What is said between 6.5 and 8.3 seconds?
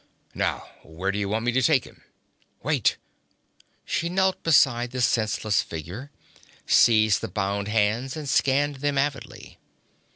seized the bound hands and